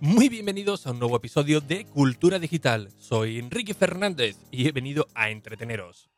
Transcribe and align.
Muy 0.00 0.28
bienvenidos 0.28 0.86
a 0.86 0.90
un 0.90 0.98
nuevo 0.98 1.16
episodio 1.16 1.62
de 1.62 1.86
Cultura 1.86 2.38
Digital. 2.38 2.90
Soy 2.98 3.38
Enrique 3.38 3.72
Fernández 3.72 4.36
y 4.50 4.68
he 4.68 4.72
venido 4.72 5.06
a 5.14 5.30
entreteneros. 5.30 6.10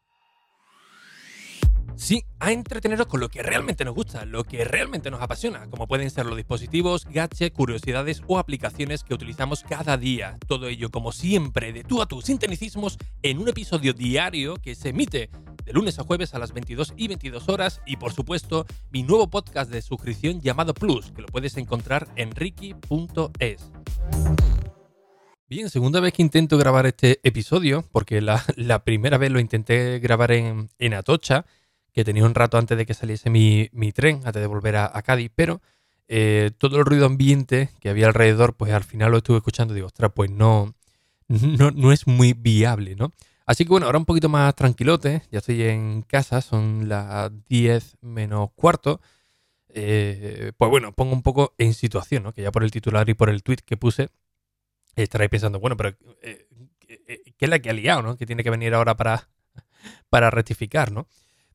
Sí, 1.94 2.25
a 2.40 2.51
entreteneros 2.51 3.06
con 3.06 3.21
lo 3.21 3.29
que 3.29 3.43
realmente 3.43 3.85
nos 3.85 3.94
gusta, 3.94 4.25
lo 4.25 4.43
que 4.43 4.65
realmente 4.65 5.12
nos 5.12 5.22
apasiona, 5.22 5.71
como 5.71 5.87
pueden 5.87 6.11
ser 6.11 6.26
los 6.26 6.37
dispositivos, 6.37 7.06
gadgets, 7.06 7.54
curiosidades 7.54 8.22
o 8.26 8.38
aplicaciones 8.38 9.04
que 9.04 9.15
utilizamos 9.15 9.62
cada 9.62 9.97
día. 9.97 10.37
Todo 10.49 10.67
ello, 10.67 10.90
como 10.90 11.13
siempre, 11.13 11.72
de 11.72 11.85
tú 11.85 12.03
a 12.03 12.06
tú, 12.06 12.21
sin 12.21 12.38
tecnicismos, 12.38 12.99
en 13.22 13.38
un 13.38 13.49
episodio 13.49 13.92
diario 13.92 14.54
que 14.56 14.74
se 14.74 14.88
emite 14.90 15.31
de 15.69 15.74
lunes 15.74 15.99
a 15.99 16.05
jueves 16.05 16.34
a 16.34 16.38
las 16.38 16.52
22 16.52 16.95
y 16.97 17.09
22 17.09 17.49
horas 17.49 17.83
y, 17.85 17.97
por 17.97 18.13
supuesto, 18.13 18.65
mi 18.91 19.02
nuevo 19.02 19.29
podcast 19.29 19.71
de 19.71 19.83
suscripción 19.83 20.41
llamado 20.41 20.73
Plus, 20.73 21.10
que 21.13 21.23
lo 21.23 21.29
puedes 21.29 21.57
encontrar 21.59 22.09
en 22.16 22.30
ricky.es. 22.30 23.71
Bien, 25.48 25.71
segunda 25.71 26.01
vez 26.01 26.12
que 26.12 26.23
intento 26.23 26.59
grabar 26.59 26.87
este 26.87 27.21
episodio, 27.23 27.85
porque 27.91 28.21
la, 28.21 28.45
primera 28.85 29.16
vez 29.16 29.30
lo 29.30 29.41
intenté 29.41 29.99
grabar 29.99 30.33
en, 30.33 30.69
en 30.79 30.95
Atocha 30.95 31.47
que 31.99 32.05
tenía 32.05 32.25
un 32.25 32.35
rato 32.37 32.59
antes 32.59 32.79
de 32.79 32.87
que 32.87 32.95
saliese 32.95 33.29
mi, 33.29 33.69
tren, 33.93 34.21
antes 34.25 34.41
de 34.41 34.47
volver 34.47 34.77
a, 34.77 35.02
Cádiz, 35.02 35.33
pero 35.35 35.61
eh, 36.07 36.52
todo 36.57 36.79
el 36.79 36.85
ruido 36.85 37.07
ambiente 37.07 37.71
que 37.80 37.89
había 37.89 38.07
alrededor, 38.07 38.55
pues 38.55 38.73
al 38.73 38.85
final 38.85 39.11
lo 39.11 39.19
estuve 39.19 39.39
escuchando 39.39 39.75
y 39.75 39.77
digo, 39.77 39.89
ostras, 39.89 40.13
pues 40.15 40.30
no, 40.30 40.75
no, 41.27 41.93
es 41.93 42.07
muy 42.07 42.35
viable, 42.35 42.95
¿no? 42.95 43.13
Así 43.47 43.65
que 43.65 43.71
bueno, 43.71 43.87
ahora 43.87 43.99
un 43.99 44.05
poquito 44.05 44.29
más 44.29 44.55
tranquilote, 44.55 45.23
ya 45.33 45.38
estoy 45.38 45.63
en 45.63 46.02
casa, 46.02 46.41
son 46.41 46.88
las 46.88 47.33
10 47.49 47.97
menos 48.02 48.51
cuarto. 48.55 49.01
Eh, 49.71 50.52
pues 50.57 50.71
bueno, 50.71 50.93
pongo 50.93 51.13
un 51.13 51.23
poco 51.23 51.55
en 51.59 51.74
situación, 51.74 52.23
¿no? 52.23 52.33
Que 52.33 52.43
ya 52.43 52.52
por 52.52 52.65
el 52.65 52.71
titular 52.71 53.09
y 53.09 53.15
por 53.15 53.29
el 53.30 53.43
tweet 53.43 53.59
que 53.65 53.77
puse, 53.77 54.09
estaréis 54.97 55.30
pensando, 55.30 55.60
bueno, 55.60 55.77
pero 55.77 55.97
eh, 56.23 56.47
¿qué 57.37 57.45
es 57.45 57.49
la 57.49 57.59
que 57.59 57.71
ha 57.71 57.75
liado, 57.75 58.02
¿no? 58.02 58.16
Que 58.16 58.27
tiene 58.27 58.43
que 58.43 58.51
venir 58.51 58.75
ahora 58.75 58.97
para, 58.97 59.29
para 60.10 60.30
rectificar, 60.30 60.93
¿no? 60.93 61.09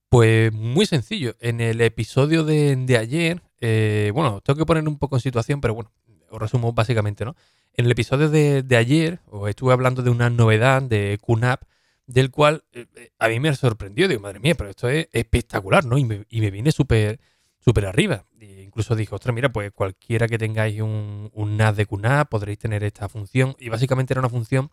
Pues 0.10 0.54
muy 0.54 0.86
sencillo. 0.86 1.36
En 1.40 1.60
el 1.60 1.82
episodio 1.82 2.44
de, 2.44 2.98
ayer, 3.00 3.42
eh, 3.62 4.12
bueno, 4.14 4.42
tengo 4.42 4.60
que 4.60 4.66
poner 4.66 4.88
un 4.88 5.00
poco 5.00 5.16
en 5.16 5.22
situación, 5.22 5.60
pero 5.60 5.74
bueno, 5.74 5.92
os 6.30 6.40
resumo 6.40 6.72
básicamente, 6.72 7.26
¿no? 7.26 7.36
En 7.74 7.86
el 7.86 7.92
episodio 7.92 8.30
de, 8.30 8.64
ayer, 8.78 9.22
os 9.26 9.50
estuve 9.50 9.74
hablando 9.74 10.04
de 10.04 10.12
una 10.12 10.30
novedad 10.30 10.84
de 10.84 11.18
QNAP, 11.20 11.64
del 12.06 12.30
cual 12.30 12.64
eh, 12.74 12.86
a 13.18 13.28
mí 13.28 13.40
me 13.40 13.56
sorprendió. 13.56 14.08
Digo, 14.08 14.22
madre 14.22 14.40
mía, 14.40 14.54
pero 14.54 14.70
esto 14.70 14.88
es 14.88 15.08
espectacular, 15.12 15.84
¿no? 15.84 15.98
Y 15.98 16.06
me, 16.06 16.26
y 16.30 16.42
me 16.42 16.52
vine 16.52 16.72
súper 16.72 17.20
súper 17.64 17.86
arriba. 17.86 18.26
E 18.40 18.62
incluso 18.62 18.96
dije, 18.96 19.14
ostras, 19.16 19.34
mira, 19.34 19.52
pues 19.52 19.72
cualquiera 19.72 20.28
que 20.28 20.38
tengáis 20.38 20.82
un, 20.82 21.30
un 21.34 21.58
NAS 21.58 21.76
de 21.78 21.86
QNAP 21.86 22.30
podréis 22.30 22.60
tener 22.60 22.84
esta 22.84 23.10
función. 23.10 23.56
Y 23.60 23.70
básicamente 23.70 24.14
era 24.14 24.22
una 24.22 24.30
función 24.30 24.72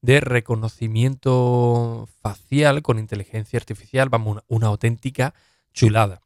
de 0.00 0.20
reconocimiento 0.20 2.08
facial 2.20 2.82
con 2.82 2.98
inteligencia 2.98 3.58
artificial, 3.58 4.08
vamos, 4.08 4.42
una, 4.46 4.68
auténtica 4.68 5.34
chulada. 5.72 6.20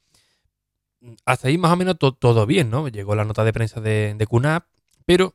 Hasta 1.25 1.49
ahí 1.49 1.59
más 1.59 1.73
o 1.73 1.77
menos 1.77 1.97
todo 1.99 2.47
bien, 2.47 2.71
¿no? 2.71 2.89
Llegó 2.89 3.15
la 3.15 3.25
nota 3.25 3.45
de 3.45 3.53
prensa 3.53 3.81
de, 3.81 4.15
de 4.17 4.27
QNAP, 4.27 4.67
pero 5.05 5.35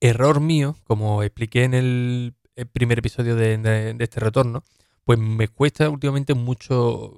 error 0.00 0.40
mío, 0.40 0.76
como 0.84 1.22
expliqué 1.22 1.64
en 1.64 1.74
el, 1.74 2.34
primer 2.72 2.98
episodio 2.98 3.34
de, 3.34 3.96
este 3.98 4.20
retorno, 4.20 4.62
pues 5.04 5.18
me 5.18 5.48
cuesta 5.48 5.88
últimamente 5.90 6.34
mucho, 6.34 7.12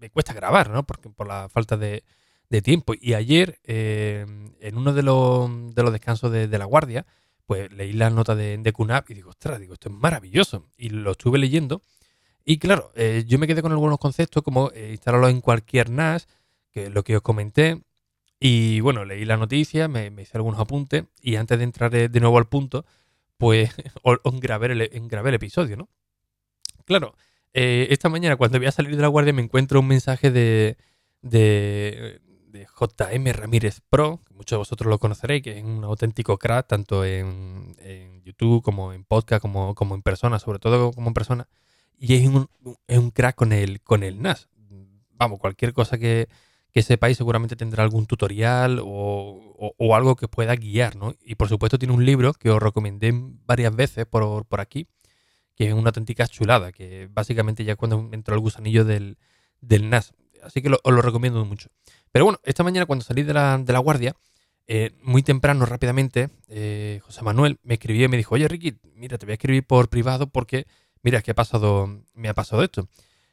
me 0.00 0.10
cuesta 0.10 0.32
grabar, 0.32 0.70
¿no? 0.70 0.84
Porque, 0.84 1.10
por 1.10 1.26
la 1.26 1.48
falta 1.48 1.76
de, 1.76 2.02
tiempo. 2.62 2.94
Y 3.00 3.14
ayer, 3.14 3.60
eh, 3.64 4.26
en 4.60 4.76
uno 4.76 4.92
de 4.92 5.02
los, 5.04 5.74
de 5.74 5.82
los 5.82 5.92
descansos 5.92 6.32
de, 6.32 6.48
la 6.58 6.64
guardia, 6.64 7.06
pues 7.46 7.72
leí 7.72 7.92
la 7.92 8.10
nota 8.10 8.34
de, 8.34 8.58
de 8.58 8.74
y 9.08 9.14
digo, 9.14 9.30
ostras, 9.30 9.60
digo, 9.60 9.74
esto 9.74 9.88
es 9.88 9.94
maravilloso. 9.94 10.66
Y 10.76 10.88
lo 10.90 11.12
estuve 11.12 11.38
leyendo. 11.38 11.82
Y 12.44 12.58
claro, 12.58 12.90
eh, 12.96 13.24
yo 13.26 13.38
me 13.38 13.46
quedé 13.46 13.62
con 13.62 13.72
algunos 13.72 13.98
conceptos 13.98 14.42
como 14.42 14.72
eh, 14.72 14.90
instalarlo 14.92 15.28
en 15.28 15.40
cualquier 15.40 15.90
NAS, 15.90 16.26
que 16.72 16.84
es 16.86 16.90
lo 16.90 17.04
que 17.04 17.16
os 17.16 17.22
comenté. 17.22 17.82
Y 18.40 18.80
bueno, 18.80 19.04
leí 19.04 19.24
la 19.24 19.36
noticia, 19.36 19.86
me, 19.86 20.06
hice 20.20 20.38
algunos 20.38 20.58
apuntes 20.58 21.04
y 21.20 21.36
antes 21.36 21.58
de 21.58 21.64
entrar 21.64 21.90
de, 21.90 22.08
nuevo 22.20 22.38
al 22.38 22.48
punto, 22.48 22.86
pues 23.36 23.70
grabé, 24.40 24.72
el, 24.72 24.80
el 24.80 25.34
episodio, 25.34 25.76
¿no? 25.76 25.88
Claro, 26.86 27.14
eh, 27.52 27.88
esta 27.90 28.08
mañana 28.08 28.36
cuando 28.36 28.58
voy 28.58 28.66
a 28.66 28.72
salir 28.72 28.96
de 28.96 29.02
la 29.02 29.08
guardia 29.08 29.32
me 29.32 29.42
encuentro 29.42 29.80
un 29.80 29.88
mensaje 29.88 30.30
de, 30.30 30.76
de, 31.22 32.20
de 32.50 32.66
JM 32.66 33.32
Ramírez 33.32 33.80
Pro, 33.88 34.20
muchos 34.34 34.56
de 34.56 34.58
vosotros 34.58 34.88
lo 34.88 34.98
conoceréis, 34.98 35.42
que 35.42 35.58
es 35.58 35.64
un 35.64 35.84
auténtico 35.84 36.38
crack, 36.38 36.66
tanto 36.66 37.04
en, 37.04 37.74
YouTube 38.24 38.62
como 38.62 38.92
en 38.92 39.04
podcast, 39.04 39.42
como, 39.42 39.74
como, 39.74 39.94
en 39.94 40.02
persona, 40.02 40.38
sobre 40.38 40.58
todo 40.58 40.92
como 40.92 41.08
en 41.08 41.14
persona. 41.14 41.48
Y 41.98 42.14
es 42.14 42.28
un, 42.28 42.48
es 42.86 42.98
un 42.98 43.10
crack 43.10 43.34
con 43.34 43.52
el, 43.52 43.80
con 43.82 44.02
el 44.02 44.22
NAS. 44.22 44.48
Vamos, 45.14 45.38
cualquier 45.38 45.72
cosa 45.72 45.98
que, 45.98 46.28
que 46.72 46.82
sepáis 46.82 47.16
seguramente 47.16 47.56
tendrá 47.56 47.82
algún 47.82 48.06
tutorial 48.06 48.80
o, 48.82 49.74
o, 49.76 49.94
algo 49.94 50.16
que 50.16 50.28
pueda 50.28 50.54
guiar, 50.54 50.96
¿no? 50.96 51.14
Y 51.24 51.34
por 51.34 51.48
supuesto 51.48 51.78
tiene 51.78 51.92
un 51.92 52.04
libro 52.04 52.32
que 52.32 52.50
os 52.50 52.62
recomendé 52.62 53.12
varias 53.44 53.74
veces 53.74 54.06
por, 54.06 54.46
por 54.46 54.60
aquí, 54.60 54.86
que 55.60 55.68
es 55.68 55.74
una 55.74 55.90
auténtica 55.90 56.26
chulada, 56.26 56.72
que 56.72 57.06
básicamente 57.12 57.64
ya 57.64 57.76
cuando 57.76 58.08
entró 58.12 58.34
el 58.34 58.40
gusanillo 58.40 58.86
del, 58.86 59.18
del 59.60 59.90
NAS. 59.90 60.14
Así 60.42 60.62
que 60.62 60.70
os 60.70 60.94
lo 60.94 61.02
recomiendo 61.02 61.44
mucho. 61.44 61.68
Pero 62.10 62.24
bueno, 62.24 62.40
esta 62.44 62.64
mañana 62.64 62.86
cuando 62.86 63.04
salí 63.04 63.24
de 63.24 63.34
la, 63.34 63.78
guardia, 63.84 64.16
eh, 64.68 64.92
muy 65.02 65.22
temprano, 65.22 65.66
rápidamente, 65.66 66.30
eh, 66.48 67.00
José 67.02 67.20
Manuel 67.20 67.58
me 67.62 67.74
escribió 67.74 68.06
y 68.06 68.08
me 68.08 68.16
dijo, 68.16 68.36
oye 68.36 68.48
Ricky, 68.48 68.78
mira, 68.94 69.18
te 69.18 69.26
voy 69.26 69.32
a 69.32 69.34
escribir 69.34 69.66
por 69.66 69.90
privado 69.90 70.28
porque, 70.28 70.66
mira, 71.02 71.20
que 71.20 71.32
ha 71.32 71.34
pasado, 71.34 72.04
me 72.14 72.30
ha 72.30 72.34
pasado 72.34 72.62
esto. 72.62 72.88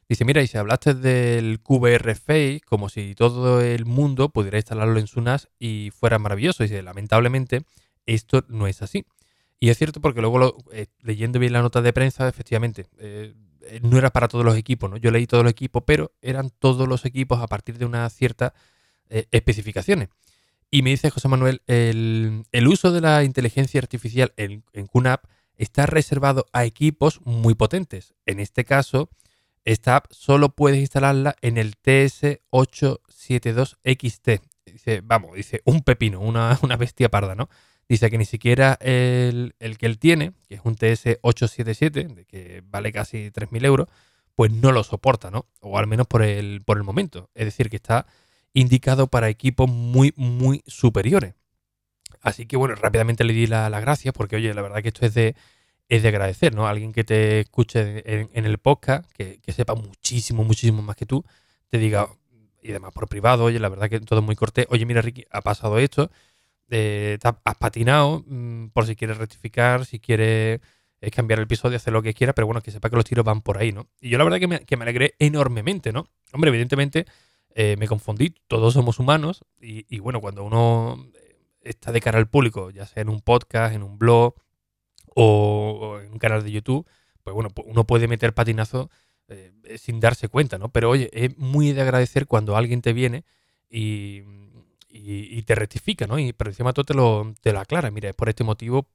Dice, 0.10 0.26
mira, 0.26 0.42
y 0.42 0.48
si 0.48 0.58
hablaste 0.58 0.96
del 0.96 1.62
QVRFA 1.62 2.60
como 2.66 2.90
si 2.90 3.16
todo 3.16 3.62
el 3.62 3.86
mundo 3.86 4.28
pudiera 4.28 4.58
instalarlo 4.58 5.00
en 5.00 5.08
su 5.08 5.22
NAS 5.22 5.48
y 5.60 5.92
fuera 5.98 6.20
maravilloso. 6.20 6.64
Dice, 6.64 6.84
lamentablemente, 6.84 7.64
esto 8.06 8.44
no 8.50 8.68
es 8.68 8.82
así. 8.82 9.06
Y 9.60 9.70
es 9.70 9.78
cierto 9.78 10.02
porque 10.02 10.22
luego 10.22 10.58
eh, 10.72 10.88
leyendo 11.02 11.40
bien 11.40 11.54
la 11.54 11.62
nota 11.62 11.82
de 11.82 11.94
prensa, 11.94 12.28
efectivamente, 12.28 12.88
eh, 13.00 13.34
no 13.82 13.98
era 13.98 14.12
para 14.12 14.28
todos 14.28 14.46
los 14.46 14.56
equipos, 14.56 14.90
¿no? 14.90 14.98
Yo 14.98 15.12
leí 15.12 15.28
todos 15.28 15.44
los 15.44 15.52
equipos, 15.52 15.84
pero 15.86 16.14
eran 16.22 16.52
todos 16.52 16.88
los 16.88 17.06
equipos 17.06 17.42
a 17.42 17.48
partir 17.48 17.78
de 17.78 17.86
unas 17.86 18.14
ciertas 18.14 18.54
eh, 19.10 19.28
especificaciones. 19.32 20.10
Y 20.70 20.82
me 20.82 20.92
dice 20.92 21.10
José 21.10 21.28
Manuel, 21.28 21.62
el, 21.68 22.68
uso 22.68 22.92
de 22.92 23.02
la 23.02 23.24
inteligencia 23.24 23.80
artificial 23.80 24.34
en, 24.36 24.64
en 24.74 24.88
QNAP 24.88 25.24
está 25.56 25.86
reservado 25.86 26.46
a 26.54 26.66
equipos 26.66 27.22
muy 27.24 27.56
potentes. 27.56 28.14
En 28.26 28.40
este 28.40 28.66
caso, 28.66 29.10
esta 29.68 29.98
app 29.98 30.06
solo 30.12 30.50
puedes 30.50 30.80
instalarla 30.80 31.36
en 31.42 31.58
el 31.58 31.76
TS872XT. 31.82 34.42
Dice, 34.66 35.02
vamos, 35.04 35.36
dice, 35.36 35.62
un 35.66 35.82
pepino, 35.82 36.22
una, 36.22 36.58
una 36.64 36.78
bestia 36.78 37.10
parda, 37.10 37.36
¿no? 37.36 37.50
Dice 37.90 38.10
que 38.10 38.18
ni 38.18 38.26
siquiera 38.26 38.78
el, 38.82 39.54
que 39.80 39.86
él 39.86 39.98
tiene, 39.98 40.34
que 40.48 40.56
es 40.56 40.62
un 40.64 40.76
TS877, 40.76 42.14
de 42.14 42.26
que 42.26 42.64
vale 42.66 42.92
casi 42.92 43.32
3.000 43.32 43.66
euros, 43.66 43.88
pues 44.36 44.52
no 44.52 44.72
lo 44.72 44.84
soporta, 44.84 45.32
¿no? 45.32 45.46
O 45.62 45.78
al 45.78 45.88
menos 45.88 46.06
por 46.08 46.22
el, 46.22 46.62
por 46.66 46.78
el 46.78 46.84
momento. 46.84 47.30
Es 47.34 47.46
decir, 47.46 47.70
que 47.70 47.78
está 47.78 48.06
indicado 48.54 49.08
para 49.08 49.30
equipos 49.30 49.70
muy, 49.70 50.14
muy 50.18 50.64
superiores. 50.68 51.36
Así 52.22 52.46
que 52.46 52.58
bueno, 52.58 52.76
rápidamente 52.76 53.24
le 53.24 53.34
di 53.34 53.48
la, 53.48 53.70
la 53.70 53.80
gracia 53.80 54.12
porque, 54.12 54.36
oye, 54.36 54.54
la 54.54 54.62
verdad 54.62 54.82
que 54.82 54.90
esto 54.90 55.06
es 55.06 55.14
de, 55.14 55.36
es 55.90 56.04
de 56.04 56.10
agradecer, 56.10 56.54
¿no? 56.54 56.68
Alguien 56.68 56.92
que 56.92 57.04
te 57.04 57.42
escuche 57.42 58.04
en, 58.06 58.46
el 58.46 58.58
podcast, 58.58 59.10
que, 59.14 59.40
sepa 59.54 59.76
muchísimo, 59.76 60.44
muchísimo 60.44 60.82
más 60.82 60.96
que 60.96 61.06
tú, 61.06 61.24
te 61.70 61.78
diga, 61.78 62.10
y 62.62 62.72
además 62.72 62.92
por 62.94 63.08
privado, 63.08 63.46
oye, 63.46 63.60
la 63.60 63.70
verdad 63.70 63.90
que 63.90 64.00
todo 64.02 64.22
muy 64.22 64.36
cortés, 64.36 64.68
oye, 64.70 64.86
mira, 64.86 65.02
Ricky, 65.02 65.26
ha 65.32 65.42
pasado 65.42 65.80
esto, 65.80 66.12
eh, 66.70 67.18
has 67.22 67.56
patinado, 67.56 68.24
mm, 68.28 68.68
por 68.70 68.86
si 68.86 68.96
quieres 68.96 69.18
rectificar, 69.18 69.86
si 69.86 70.00
quieres 70.00 70.60
eh, 71.00 71.12
cambiar 71.12 71.40
el 71.40 71.44
episodio, 71.44 71.78
hacer 71.78 71.94
lo 71.94 72.02
que 72.02 72.14
quieras, 72.14 72.34
pero 72.36 72.48
bueno, 72.48 72.62
que 72.62 72.72
sepa 72.72 72.90
que 72.90 72.96
los 72.96 73.06
tiros 73.06 73.24
van 73.24 73.42
por 73.42 73.58
ahí, 73.58 73.72
¿no? 73.72 73.88
Y 74.02 74.10
yo 74.10 74.18
la 74.18 74.24
verdad 74.24 74.40
que 74.40 74.48
me, 74.48 74.60
que 74.66 74.78
me 74.78 74.84
alegré 74.84 75.16
enormemente, 75.20 75.92
¿no? 75.94 76.08
Hombre, 76.34 76.50
evidentemente 76.50 77.06
eh, 77.56 77.76
me 77.78 77.88
confundí, 77.88 78.36
todos 78.48 78.74
somos 78.74 79.00
humanos 79.00 79.46
y, 79.60 80.00
bueno, 80.00 80.22
cuando 80.22 80.44
uno 80.44 81.08
está 81.62 81.92
de 81.92 82.02
cara 82.02 82.20
al 82.20 82.30
público, 82.30 82.70
ya 82.70 82.86
sea 82.86 83.02
en 83.02 83.10
un 83.10 83.22
podcast, 83.22 83.74
en 83.74 83.84
un 83.84 83.98
blog 83.98 84.36
o, 85.16 86.00
en 86.04 86.12
un 86.12 86.20
canal 86.20 86.44
de 86.44 86.52
YouTube, 86.52 86.88
pues 87.24 87.34
bueno, 87.34 87.50
uno 87.66 87.86
puede 87.86 88.08
meter 88.08 88.34
patinazo 88.34 88.90
sin 89.78 90.00
darse 90.00 90.30
cuenta, 90.30 90.58
¿no? 90.58 90.72
Pero 90.72 90.90
oye, 90.90 91.10
es 91.12 91.38
muy 91.38 91.74
de 91.74 91.82
agradecer 91.82 92.28
cuando 92.28 92.56
alguien 92.56 92.82
te 92.82 92.94
viene 92.94 93.26
y, 93.70 94.22
y, 94.98 95.42
te 95.44 95.56
rectifica, 95.56 96.08
¿no? 96.08 96.20
Y 96.20 96.34
pero 96.34 96.50
encima 96.50 96.74
todo 96.74 96.86
te 96.86 96.94
lo, 96.94 97.34
te 97.42 97.54
lo 97.54 97.60
aclara, 97.60 97.92
mira, 97.92 98.10
es 98.10 98.16
por 98.16 98.30
este 98.30 98.44
motivo, 98.44 98.88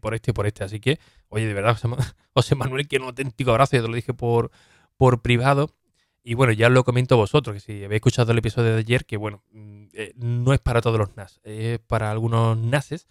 por 0.00 0.14
este 0.14 0.30
y 0.30 0.34
por 0.34 0.46
este. 0.46 0.64
Así 0.64 0.80
que, 0.80 0.98
oye, 1.28 1.46
de 1.46 1.54
verdad, 1.54 1.78
José, 2.34 2.54
Manuel, 2.54 2.88
quiero 2.88 3.04
un 3.04 3.08
auténtico 3.08 3.50
abrazo, 3.50 3.76
ya 3.76 3.82
te 3.82 3.88
lo 3.88 3.94
dije 3.94 4.14
por, 4.14 4.50
por 4.96 5.22
privado. 5.22 5.70
Y 6.22 6.34
bueno, 6.34 6.52
ya 6.52 6.68
lo 6.68 6.84
comento 6.84 7.16
vosotros, 7.16 7.54
que 7.54 7.60
si 7.60 7.84
habéis 7.84 7.98
escuchado 7.98 8.32
el 8.32 8.38
episodio 8.38 8.74
de 8.74 8.80
ayer, 8.80 9.06
que 9.06 9.16
bueno, 9.16 9.42
mm, 9.52 9.86
eh, 9.94 10.12
no 10.16 10.52
es 10.52 10.60
para 10.60 10.82
todos 10.82 10.98
los 10.98 11.16
NAS, 11.16 11.40
es 11.44 11.78
para 11.78 12.10
algunos 12.10 12.58
NASes, 12.58 13.08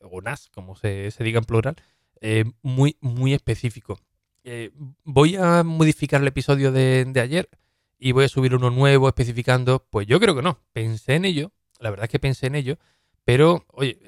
o 0.00 0.22
NAS, 0.22 0.48
como 0.48 0.74
se, 0.74 1.12
diga 1.20 1.38
en 1.38 1.44
plural, 1.44 1.76
eh, 2.20 2.44
muy, 2.62 2.96
muy 3.00 3.34
específico. 3.34 4.00
Eh, 4.44 4.70
voy 5.04 5.36
a 5.36 5.62
modificar 5.62 6.22
el 6.22 6.28
episodio 6.28 6.72
de, 6.72 7.04
de, 7.04 7.20
ayer 7.20 7.50
y 7.98 8.12
voy 8.12 8.24
a 8.24 8.28
subir 8.28 8.54
uno 8.54 8.70
nuevo 8.70 9.08
especificando. 9.08 9.86
Pues 9.90 10.06
yo 10.06 10.18
creo 10.18 10.34
que 10.34 10.42
no. 10.42 10.58
Pensé 10.72 11.16
en 11.16 11.26
ello, 11.26 11.52
la 11.78 11.90
verdad 11.90 12.04
es 12.04 12.10
que 12.10 12.18
pensé 12.18 12.46
en 12.46 12.54
ello, 12.54 12.78
pero 13.24 13.64
oye, 13.72 13.98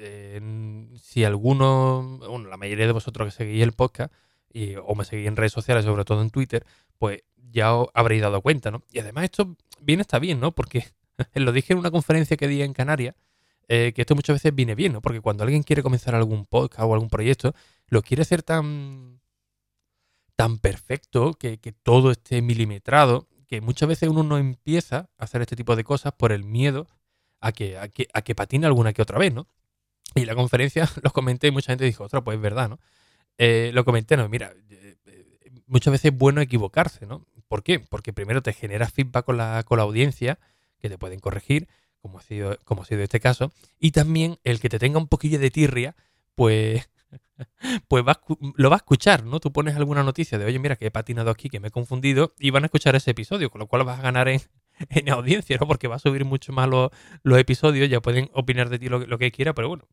si 1.01 1.23
alguno, 1.23 2.17
bueno, 2.19 2.49
la 2.49 2.57
mayoría 2.57 2.87
de 2.87 2.91
vosotros 2.91 3.27
que 3.27 3.43
seguís 3.43 3.61
el 3.61 3.73
podcast 3.73 4.13
y, 4.51 4.75
o 4.75 4.95
me 4.95 5.05
seguís 5.05 5.27
en 5.27 5.35
redes 5.35 5.51
sociales, 5.51 5.85
sobre 5.85 6.05
todo 6.05 6.21
en 6.21 6.31
Twitter, 6.31 6.65
pues 6.97 7.21
ya 7.51 7.75
os 7.75 7.89
habréis 7.93 8.21
dado 8.21 8.41
cuenta, 8.41 8.71
¿no? 8.71 8.83
Y 8.91 8.99
además 8.99 9.25
esto 9.25 9.55
bien 9.79 9.99
está 9.99 10.19
bien, 10.19 10.39
¿no? 10.39 10.53
Porque 10.53 10.85
lo 11.35 11.51
dije 11.51 11.73
en 11.73 11.79
una 11.79 11.91
conferencia 11.91 12.37
que 12.37 12.47
di 12.47 12.61
en 12.61 12.73
Canarias, 12.73 13.15
eh, 13.67 13.93
que 13.93 14.01
esto 14.01 14.15
muchas 14.15 14.35
veces 14.35 14.53
viene 14.53 14.75
bien, 14.75 14.93
¿no? 14.93 15.01
Porque 15.01 15.21
cuando 15.21 15.43
alguien 15.43 15.63
quiere 15.63 15.83
comenzar 15.83 16.15
algún 16.15 16.45
podcast 16.45 16.81
o 16.81 16.93
algún 16.93 17.09
proyecto, 17.09 17.53
lo 17.87 18.01
quiere 18.01 18.23
hacer 18.23 18.43
tan, 18.43 19.21
tan 20.35 20.57
perfecto, 20.57 21.33
que, 21.33 21.57
todo 21.83 22.11
esté 22.11 22.41
milimetrado, 22.41 23.27
que 23.47 23.61
muchas 23.61 23.87
veces 23.87 24.09
uno 24.09 24.23
no 24.23 24.37
empieza 24.37 25.09
a 25.17 25.23
hacer 25.25 25.41
este 25.41 25.55
tipo 25.55 25.75
de 25.75 25.83
cosas 25.83 26.13
por 26.13 26.31
el 26.31 26.43
miedo 26.43 26.87
a 27.41 27.51
que, 27.51 27.77
a 27.77 27.89
que, 27.89 28.07
a 28.13 28.21
que 28.21 28.35
patine 28.35 28.67
alguna 28.67 28.93
que 28.93 29.01
otra 29.01 29.19
vez, 29.19 29.33
¿no? 29.33 29.47
Y 30.15 30.25
la 30.25 30.35
conferencia 30.35 30.89
lo 31.03 31.11
comenté 31.11 31.47
y 31.47 31.51
mucha 31.51 31.71
gente 31.71 31.85
dijo, 31.85 32.03
otra, 32.03 32.21
pues 32.21 32.35
es 32.35 32.41
verdad, 32.41 32.69
¿no? 32.69 32.79
Eh, 33.37 33.71
lo 33.73 33.83
comenté, 33.83 34.15
no, 34.17 34.29
mira, 34.29 34.53
eh, 34.69 34.95
muchas 35.65 35.91
veces 35.91 36.11
es 36.11 36.17
bueno 36.17 36.41
equivocarse, 36.41 37.05
¿no? 37.05 37.25
¿Por 37.47 37.63
qué? 37.63 37.79
Porque 37.79 38.13
primero 38.13 38.41
te 38.41 38.53
genera 38.53 38.87
feedback 38.87 39.25
con 39.25 39.37
la, 39.37 39.63
con 39.63 39.77
la 39.77 39.83
audiencia, 39.83 40.39
que 40.79 40.89
te 40.89 40.97
pueden 40.97 41.19
corregir, 41.19 41.67
como 42.01 42.19
ha, 42.19 42.21
sido, 42.21 42.57
como 42.65 42.83
ha 42.83 42.85
sido 42.85 43.01
este 43.01 43.19
caso, 43.19 43.51
y 43.79 43.91
también 43.91 44.39
el 44.43 44.59
que 44.59 44.69
te 44.69 44.79
tenga 44.79 44.97
un 44.97 45.07
poquillo 45.07 45.39
de 45.39 45.51
tirria, 45.51 45.95
pues, 46.35 46.89
pues 47.87 48.03
lo 48.55 48.69
va 48.69 48.75
a 48.75 48.77
escuchar, 48.77 49.23
¿no? 49.25 49.39
Tú 49.39 49.51
pones 49.51 49.75
alguna 49.75 50.03
noticia 50.03 50.37
de, 50.37 50.45
oye, 50.45 50.59
mira, 50.59 50.75
que 50.75 50.87
he 50.87 50.91
patinado 50.91 51.31
aquí, 51.31 51.49
que 51.49 51.59
me 51.59 51.69
he 51.69 51.71
confundido, 51.71 52.33
y 52.39 52.51
van 52.51 52.63
a 52.63 52.67
escuchar 52.67 52.95
ese 52.95 53.11
episodio, 53.11 53.49
con 53.49 53.59
lo 53.59 53.67
cual 53.67 53.83
vas 53.83 53.99
a 53.99 54.01
ganar 54.01 54.27
en, 54.27 54.41
audiencia, 55.11 55.57
¿no? 55.59 55.67
Porque 55.67 55.87
va 55.87 55.95
a 55.95 55.99
subir 55.99 56.25
mucho 56.25 56.53
más 56.53 56.69
los, 56.69 56.91
episodios, 57.39 57.89
ya 57.89 58.01
pueden 58.01 58.29
opinar 58.33 58.69
de 58.69 58.79
ti 58.79 58.89
lo, 58.89 58.99
lo 58.99 59.17
que 59.17 59.31
quiera, 59.31 59.53
pero 59.53 59.69
bueno, 59.69 59.87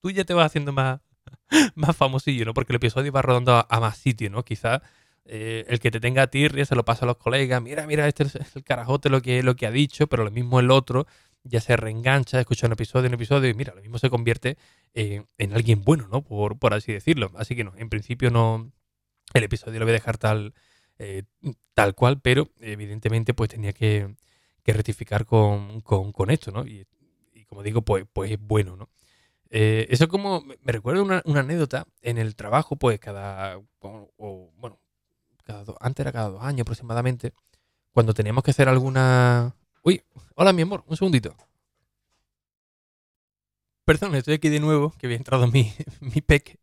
tú 0.00 0.10
ya 0.10 0.24
te 0.24 0.34
vas 0.34 0.46
haciendo 0.46 0.72
más, 0.72 1.00
más 1.74 1.96
famosillo, 1.96 2.44
¿no? 2.44 2.54
Porque 2.54 2.72
el 2.72 2.76
episodio 2.76 3.12
va 3.12 3.22
rodando 3.22 3.66
a, 3.68 3.80
más 3.80 3.96
sitio, 3.96 4.30
¿no? 4.30 4.44
Quizás 4.44 4.82
eh, 5.24 5.64
el 5.68 5.80
que 5.80 5.90
te 5.90 6.00
tenga 6.00 6.22
a 6.22 6.26
tirria 6.26 6.64
se 6.64 6.74
lo 6.74 6.84
pasa 6.84 7.04
a 7.04 7.06
los 7.06 7.16
colegas, 7.16 7.62
mira, 7.62 7.86
mira, 7.86 8.08
este 8.08 8.24
es 8.24 8.56
el 8.56 8.64
carajote 8.64 9.08
lo 9.08 9.22
que, 9.22 9.42
lo 9.42 9.56
que 9.56 9.66
ha 9.66 9.70
dicho, 9.70 10.08
pero 10.08 10.24
lo 10.24 10.30
mismo 10.30 10.60
el 10.60 10.70
otro 10.70 11.06
ya 11.44 11.60
se 11.60 11.76
reengancha, 11.76 12.40
escucha 12.40 12.66
un 12.66 12.72
episodio, 12.72 13.08
un 13.08 13.14
episodio 13.14 13.48
y 13.48 13.54
mira, 13.54 13.74
lo 13.74 13.80
mismo 13.80 13.98
se 13.98 14.10
convierte 14.10 14.56
en 14.94 15.52
alguien 15.52 15.82
bueno, 15.82 16.08
¿no? 16.10 16.22
Por, 16.22 16.58
por, 16.58 16.74
así 16.74 16.92
decirlo. 16.92 17.32
Así 17.36 17.56
que 17.56 17.64
no, 17.64 17.72
en 17.76 17.88
principio 17.88 18.30
no, 18.30 18.70
el 19.34 19.42
episodio 19.42 19.80
lo 19.80 19.86
voy 19.86 19.90
a 19.90 19.94
dejar 19.94 20.18
tal, 20.18 20.54
eh, 20.98 21.24
tal 21.74 21.94
cual, 21.94 22.20
pero 22.20 22.48
evidentemente 22.60 23.34
pues 23.34 23.50
tenía 23.50 23.72
que, 23.72 24.14
rectificar 24.64 25.26
con, 25.26 25.82
esto, 26.28 26.52
¿no? 26.52 26.66
Y, 26.66 26.86
como 27.46 27.62
digo, 27.62 27.82
pues, 27.82 28.06
pues 28.12 28.30
es 28.30 28.38
bueno, 28.40 28.76
¿no? 28.76 28.88
Eh, 29.50 29.86
eso 29.90 30.08
como 30.08 30.40
me 30.40 30.72
recuerda 30.72 31.02
una, 31.02 31.22
anécdota 31.40 31.86
en 32.00 32.16
el 32.16 32.34
trabajo, 32.36 32.76
pues 32.76 32.98
cada, 32.98 33.58
o, 33.80 34.50
bueno, 34.56 34.78
antes 35.80 36.00
era 36.00 36.12
cada 36.12 36.30
dos 36.30 36.42
años 36.42 36.62
aproximadamente, 36.62 37.34
cuando 37.92 38.14
teníamos 38.14 38.42
que 38.44 38.52
hacer 38.52 38.68
alguna... 38.68 39.54
Uy, 39.82 40.02
hola 40.36 40.52
mi 40.52 40.62
amor, 40.62 40.84
un 40.86 40.96
segundito. 40.96 41.36
Perdón, 43.84 44.14
estoy 44.14 44.34
aquí 44.34 44.48
de 44.48 44.60
nuevo, 44.60 44.92
que 44.96 45.06
había 45.06 45.18
entrado 45.18 45.46
mi, 45.48 45.72
mi 46.00 46.20
pec, 46.22 46.58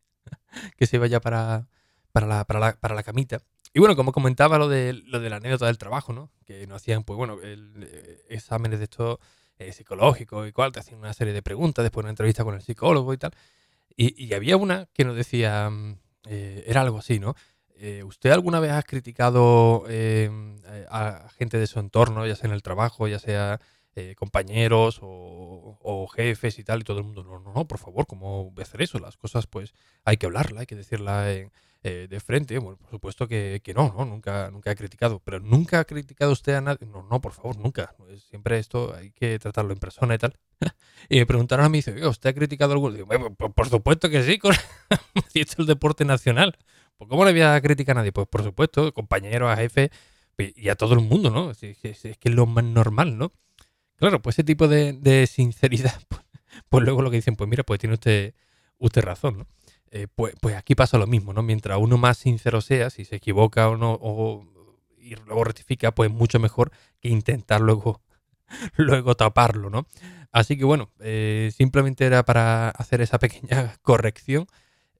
que 0.77 0.87
se 0.87 0.97
vaya 0.97 1.19
para, 1.19 1.67
para, 2.11 2.45
para, 2.45 2.59
la, 2.59 2.73
para 2.79 2.95
la 2.95 3.03
camita. 3.03 3.43
Y 3.73 3.79
bueno, 3.79 3.95
como 3.95 4.11
comentaba 4.11 4.57
lo 4.57 4.67
de, 4.67 4.93
lo 4.93 5.19
de 5.19 5.29
la 5.29 5.37
anécdota 5.37 5.67
del 5.67 5.77
trabajo, 5.77 6.11
¿no? 6.13 6.31
Que 6.45 6.65
nos 6.65 6.77
hacían, 6.77 7.03
pues 7.03 7.17
bueno, 7.17 7.39
el, 7.41 7.87
eh, 7.89 8.25
exámenes 8.29 8.79
de 8.79 8.85
estos 8.85 9.19
eh, 9.59 9.71
psicológicos 9.73 10.47
y 10.47 10.51
cual, 10.51 10.71
te 10.71 10.79
hacían 10.79 10.99
una 10.99 11.13
serie 11.13 11.33
de 11.33 11.41
preguntas 11.43 11.83
después 11.83 12.03
de 12.03 12.05
una 12.05 12.11
entrevista 12.11 12.43
con 12.43 12.55
el 12.55 12.61
psicólogo 12.61 13.13
y 13.13 13.17
tal. 13.17 13.31
Y, 13.95 14.25
y 14.25 14.33
había 14.33 14.57
una 14.57 14.87
que 14.93 15.05
nos 15.05 15.15
decía, 15.15 15.69
mm, 15.69 15.99
eh, 16.27 16.63
era 16.65 16.81
algo 16.81 16.97
así, 16.97 17.19
¿no? 17.19 17.35
Eh, 17.75 18.03
¿Usted 18.03 18.31
alguna 18.31 18.59
vez 18.59 18.71
ha 18.71 18.83
criticado 18.83 19.85
a 20.89 21.29
gente 21.37 21.57
de 21.57 21.67
su 21.67 21.79
entorno, 21.79 22.25
ya 22.25 22.35
sea 22.35 22.47
en 22.49 22.53
el 22.53 22.61
trabajo, 22.61 23.07
ya 23.07 23.19
sea 23.19 23.59
eh, 23.95 24.15
compañeros 24.15 24.99
o, 25.01 26.07
jefes 26.13 26.59
y 26.59 26.63
tal? 26.63 26.81
Y 26.81 26.83
todo 26.83 26.99
el 26.99 27.03
mundo, 27.03 27.23
no, 27.23 27.39
no, 27.39 27.53
no, 27.53 27.67
por 27.67 27.79
favor, 27.79 28.07
¿cómo 28.07 28.53
hacer 28.61 28.81
eso? 28.81 28.99
Las 28.99 29.17
cosas, 29.17 29.47
pues, 29.47 29.73
hay 30.05 30.17
que 30.17 30.25
hablarla, 30.25 30.61
hay 30.61 30.65
que 30.65 30.75
decirla 30.75 31.25
de 31.81 32.19
frente. 32.19 32.59
Por 32.59 32.77
supuesto 32.89 33.27
que, 33.27 33.61
no, 33.75 33.93
no, 33.97 34.05
nunca, 34.05 34.49
nunca 34.51 34.71
he 34.71 34.75
criticado. 34.75 35.19
Pero 35.23 35.39
nunca 35.39 35.79
ha 35.79 35.85
criticado 35.85 36.31
usted 36.31 36.55
a 36.55 36.61
nadie. 36.61 36.87
No, 36.87 37.03
no, 37.03 37.21
por 37.21 37.33
favor, 37.33 37.57
nunca. 37.57 37.95
Siempre 38.29 38.59
esto 38.59 38.93
hay 38.93 39.11
que 39.11 39.39
tratarlo 39.39 39.73
en 39.73 39.79
persona 39.79 40.15
y 40.15 40.17
tal. 40.17 40.37
y 41.09 41.19
me 41.19 41.25
preguntaron 41.25 41.65
a 41.65 41.69
mí, 41.69 41.79
dice, 41.79 42.05
¿usted 42.07 42.29
ha 42.29 42.33
criticado 42.33 42.73
algo? 42.73 42.91
Digo, 42.91 43.07
por, 43.35 43.69
supuesto 43.69 44.09
que 44.09 44.23
sí, 44.23 44.37
con... 44.37 44.53
es 45.33 45.57
el 45.57 45.65
deporte 45.65 46.05
nacional. 46.05 46.57
¿Por 46.97 47.07
¿Cómo 47.07 47.23
le 47.23 47.31
voy 47.31 47.41
a 47.41 47.59
criticar 47.61 47.95
a 47.95 48.01
nadie? 48.01 48.11
Pues 48.11 48.27
por 48.27 48.43
supuesto, 48.43 48.93
compañeros, 48.93 49.49
a 49.49 49.55
jefe 49.55 49.89
pues, 50.35 50.51
y 50.57 50.67
a 50.67 50.75
todo 50.75 50.95
el 50.95 50.99
mundo, 50.99 51.29
¿no? 51.29 51.51
Es, 51.51 51.59
que 51.59 51.91
es 51.91 52.17
lo 52.25 52.45
más 52.45 52.63
normal, 52.63 53.17
¿no? 53.17 53.31
Claro, 53.99 54.21
pues 54.21 54.35
ese 54.35 54.43
tipo 54.45 54.67
de, 54.67 55.27
sinceridad, 55.27 56.01
pues, 56.07 56.21
pues, 56.69 56.83
luego 56.83 57.01
lo 57.01 57.11
que 57.11 57.17
dicen, 57.17 57.35
pues 57.35 57.49
mira, 57.49 57.63
pues 57.63 57.79
tiene 57.79 57.95
usted, 57.95 58.33
usted 58.77 59.01
razón, 59.01 59.39
¿no? 59.39 59.47
Eh, 59.91 60.07
pues, 60.15 60.35
pues 60.39 60.55
aquí 60.55 60.75
pasa 60.75 60.97
lo 60.97 61.07
mismo, 61.07 61.33
¿no? 61.33 61.41
Mientras 61.43 61.77
uno 61.79 61.97
más 61.97 62.17
sincero 62.17 62.61
sea, 62.61 62.89
si 62.89 63.05
se 63.05 63.17
equivoca 63.17 63.69
o 63.69 63.75
no, 63.77 63.97
o, 63.99 64.45
y 64.97 65.15
luego 65.15 65.43
rectifica, 65.43 65.93
pues 65.93 66.09
mucho 66.11 66.39
mejor 66.39 66.71
que 67.01 67.09
intentar 67.09 67.59
luego, 67.59 68.01
luego 68.77 69.15
taparlo, 69.15 69.69
¿no? 69.69 69.85
Así 70.31 70.57
que 70.57 70.63
bueno, 70.63 70.91
eh, 70.99 71.51
simplemente 71.55 72.05
era 72.05 72.23
para 72.23 72.69
hacer 72.69 73.01
esa 73.01 73.19
pequeña 73.19 73.75
corrección. 73.81 74.47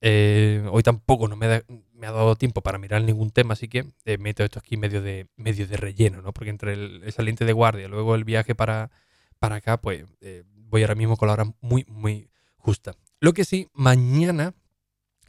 Eh, 0.01 0.65
hoy 0.71 0.83
tampoco 0.83 1.27
no 1.27 1.35
me, 1.35 1.63
ha 2.07 2.11
dado 2.11 2.35
tiempo 2.35 2.61
para 2.61 2.77
mirar 2.77 3.03
ningún 3.03 3.31
tema, 3.31 3.53
así 3.53 3.67
que 3.67 3.85
eh, 4.05 4.17
meto 4.17 4.43
esto 4.43 4.59
aquí 4.59 4.77
medio 4.77 5.01
de, 5.01 5.27
medio 5.35 5.67
de 5.67 5.77
relleno, 5.77 6.21
¿no? 6.21 6.33
Porque 6.33 6.49
entre 6.49 6.73
el, 6.73 7.11
saliente 7.11 7.45
de 7.45 7.53
guardia, 7.53 7.87
luego 7.87 8.15
el 8.15 8.23
viaje 8.23 8.55
para, 8.55 8.91
para 9.39 9.57
acá, 9.57 9.81
pues 9.81 10.05
eh, 10.21 10.43
voy 10.55 10.81
ahora 10.81 10.95
mismo 10.95 11.17
con 11.17 11.27
la 11.27 11.33
hora 11.33 11.53
muy, 11.61 11.85
muy 11.87 12.29
justa. 12.57 12.95
Lo 13.19 13.33
que 13.33 13.45
sí, 13.45 13.67
mañana, 13.73 14.53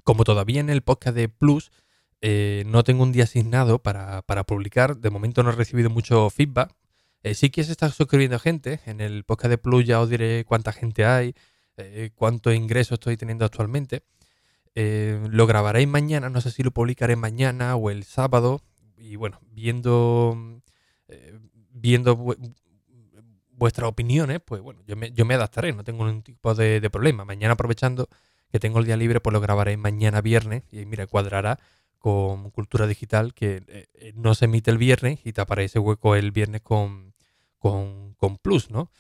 como 0.05 0.25
todavía 0.25 0.61
en 0.61 0.71
el 0.71 0.83
podcast 0.83 1.17
de 1.17 1.29
Plus, 1.29 1.73
no 2.23 2.85
tengo 2.85 3.03
un 3.03 3.13
día 3.13 3.25
asignado 3.25 3.83
para, 3.83 4.23
publicar. 4.47 4.97
De 4.99 5.11
momento 5.11 5.43
no 5.43 5.51
he 5.51 5.57
recibido 5.57 5.89
mucho 5.89 6.29
feedback. 6.31 6.75
sí 7.35 7.51
que 7.51 7.65
se 7.65 7.73
está 7.73 7.91
suscribiendo 7.91 8.39
gente. 8.39 8.81
En 8.85 9.01
el 9.01 9.25
podcast 9.25 9.51
de 9.51 9.59
Plus 9.59 9.87
ya 9.87 10.01
os 10.01 10.11
diré 10.11 10.45
cuánta 10.45 10.73
gente 10.73 11.07
hay, 11.07 11.35
cuánto 12.15 12.53
ingreso 12.53 12.95
estoy 12.95 13.17
teniendo 13.17 13.45
actualmente. 13.45 14.05
Eh, 14.75 15.21
lo 15.31 15.47
grabaréis 15.47 15.89
mañana, 15.89 16.31
no 16.31 16.41
sé 16.41 16.51
si 16.51 16.63
lo 16.63 16.71
publicaré 16.71 17.17
mañana 17.17 17.77
o 17.77 17.91
el 17.91 18.05
sábado. 18.05 18.61
Y 18.97 19.17
bueno, 19.17 19.41
viendo, 19.51 20.63
eh, 21.09 21.39
viendo 21.71 22.17
vuestras 23.51 23.89
opiniones, 23.89 24.41
pues 24.45 24.61
bueno, 24.63 24.83
yo 24.87 24.97
me, 24.97 25.13
yo 25.13 25.25
me, 25.25 25.35
adaptaré, 25.35 25.73
no 25.73 25.85
tengo 25.85 26.05
ningún 26.07 26.23
tipo 26.23 26.55
de, 26.55 26.89
problema. 26.91 27.25
Mañana 27.25 27.55
aprovechando 27.55 28.09
que 28.51 28.59
tengo 28.59 28.79
el 28.79 28.87
día 28.87 28.97
libre, 28.97 29.21
pues 29.21 29.33
lo 29.33 29.41
grabaré 29.41 29.77
mañana 29.77 30.21
viernes 30.21 30.65
y 30.73 30.85
mira, 30.87 31.07
cuadrará 31.07 31.59
con 31.99 32.51
Cultura 32.51 32.87
Digital, 32.87 33.35
que 33.35 33.63
eh, 33.69 34.13
no 34.17 34.35
se 34.35 34.47
emite 34.47 34.71
el 34.71 34.79
viernes 34.79 35.21
y 35.25 35.33
taparé 35.33 35.65
ese 35.65 35.79
hueco 35.79 36.17
el 36.17 36.31
viernes 36.33 36.63
con, 36.63 37.15
con, 37.59 38.15
con 38.15 38.39
Plus, 38.39 38.71
¿no? 38.71 38.91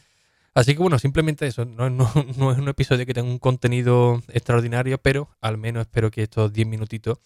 Así 0.55 0.75
que 0.75 0.81
bueno, 0.81 0.99
simplemente 0.99 1.47
eso, 1.47 1.65
no, 1.67 1.87
es 1.89 2.59
un 2.59 2.69
episodio 2.69 3.07
que 3.07 3.15
tenga 3.15 3.29
un 3.29 3.39
contenido 3.39 4.23
extraordinario, 4.29 4.99
pero 4.99 5.31
al 5.41 5.59
menos 5.59 5.83
espero 5.83 6.11
que 6.11 6.23
estos 6.23 6.53
10 6.53 6.67
minutitos 6.67 7.19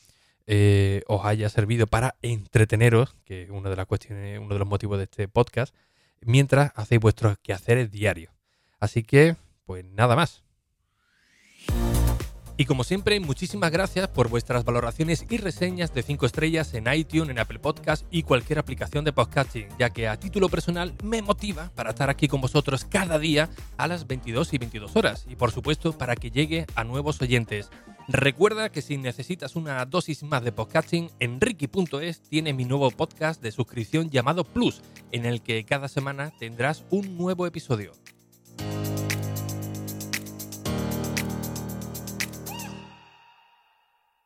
eh, 0.47 1.02
os 1.07 1.25
haya 1.25 1.49
servido 1.49 1.87
para 1.87 2.16
entreteneros, 2.21 3.16
que 3.25 3.43
es 3.45 3.50
una 3.50 3.71
de 3.71 3.76
las 3.76 3.87
cuestiones, 3.87 4.38
uno 4.38 4.52
de 4.52 4.59
los 4.59 4.69
motivos 4.69 4.99
de 4.99 5.04
este 5.04 5.26
podcast, 5.26 5.75
mientras 6.21 6.73
hacéis 6.76 7.00
vuestros 7.00 7.38
quehaceres 7.38 7.90
diarios. 7.90 8.33
Así 8.78 9.02
que, 9.02 9.37
pues 9.64 9.85
nada 9.85 10.16
más. 10.16 10.43
Y 12.56 12.66
como 12.66 12.84
siempre, 12.84 13.18
muchísimas 13.18 13.73
gracias 13.73 14.06
por 14.06 14.28
vuestras 14.28 14.64
valoraciones 14.64 15.26
y 15.28 15.38
reseñas 15.38 15.92
de 15.92 16.04
5 16.04 16.25
estrellas 16.25 16.73
en 16.75 16.87
iTunes, 16.92 17.30
en 17.30 17.40
Apple 17.40 17.58
Podcast 17.58 18.06
y 18.12 18.23
cualquier 18.23 18.61
aplicación 18.61 19.04
de 19.04 19.12
podcasting, 19.12 19.66
ya 19.76 19.90
que 19.90 20.06
a 20.06 20.16
título 20.20 20.49
personal 20.49 20.94
me 21.02 21.20
motiva 21.20 21.73
para 21.75 21.90
estar 21.90 22.11
aquí 22.11 22.28
con 22.28 22.40
vosotros 22.40 22.84
cada 22.84 23.18
día 23.18 23.50
a 23.76 23.88
las 23.88 24.06
22 24.06 24.54
y 24.54 24.58
22 24.58 24.94
horas 24.94 25.26
y 25.28 25.34
por 25.34 25.50
supuesto 25.50 25.99
para 25.99 26.14
que 26.14 26.30
llegue 26.30 26.64
a 26.76 26.84
nuevos 26.84 27.20
oyentes. 27.20 27.70
Recuerda 28.06 28.70
que 28.70 28.82
si 28.82 28.99
necesitas 28.99 29.56
una 29.56 29.84
dosis 29.87 30.23
más 30.23 30.44
de 30.44 30.52
podcasting, 30.52 31.11
Enrique.es 31.18 32.23
tiene 32.23 32.52
mi 32.52 32.66
nuevo 32.66 32.88
podcast 32.92 33.42
de 33.42 33.50
suscripción 33.50 34.11
llamado 34.11 34.44
Plus, 34.44 34.80
en 35.11 35.26
el 35.26 35.42
que 35.42 35.64
cada 35.64 35.88
semana 35.88 36.30
tendrás 36.38 36.84
un 36.90 37.16
nuevo 37.18 37.46
episodio. 37.46 37.92